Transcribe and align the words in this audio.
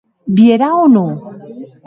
Vierà 0.37 0.69
o 0.85 0.87
non? 0.95 1.13